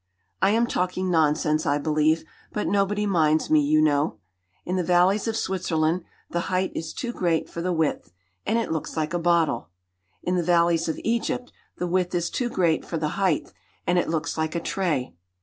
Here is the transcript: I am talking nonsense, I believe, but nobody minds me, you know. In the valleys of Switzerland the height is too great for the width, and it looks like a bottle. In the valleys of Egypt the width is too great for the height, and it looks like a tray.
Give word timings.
I 0.41 0.49
am 0.49 0.65
talking 0.65 1.11
nonsense, 1.11 1.67
I 1.67 1.77
believe, 1.77 2.23
but 2.51 2.65
nobody 2.67 3.05
minds 3.05 3.51
me, 3.51 3.61
you 3.61 3.83
know. 3.83 4.17
In 4.65 4.75
the 4.75 4.83
valleys 4.83 5.27
of 5.27 5.37
Switzerland 5.37 6.03
the 6.31 6.39
height 6.49 6.71
is 6.73 6.91
too 6.91 7.13
great 7.13 7.47
for 7.47 7.61
the 7.61 7.71
width, 7.71 8.11
and 8.43 8.57
it 8.57 8.71
looks 8.71 8.97
like 8.97 9.13
a 9.13 9.19
bottle. 9.19 9.69
In 10.23 10.37
the 10.37 10.41
valleys 10.43 10.89
of 10.89 10.99
Egypt 11.03 11.51
the 11.77 11.85
width 11.85 12.15
is 12.15 12.31
too 12.31 12.49
great 12.49 12.83
for 12.83 12.97
the 12.97 13.09
height, 13.09 13.53
and 13.85 13.99
it 13.99 14.09
looks 14.09 14.39
like 14.39 14.55
a 14.55 14.59
tray. 14.59 15.13